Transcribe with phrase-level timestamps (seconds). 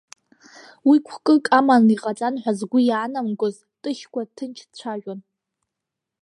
[0.89, 5.19] Уи қәкык аманы иҟаҵан ҳәа згәы иаанамгоз Ҭышькәа ҭынч дцәажәон.